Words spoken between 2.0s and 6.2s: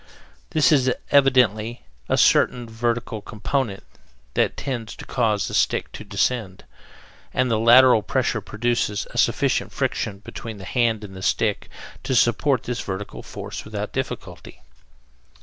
a certain vertical component that tends to cause the stick to